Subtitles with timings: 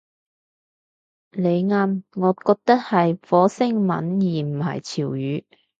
[1.29, 5.43] 你啱，我覺得係火星文而唔係潮語